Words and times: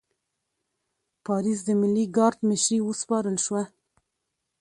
پاریس 1.25 1.59
د 1.67 1.69
ملي 1.81 2.05
ګارډ 2.17 2.37
مشري 2.49 2.79
وسپارل 2.83 3.37
شوه. 3.45 3.63